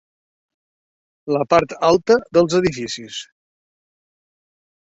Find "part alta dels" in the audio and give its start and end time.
1.51-2.57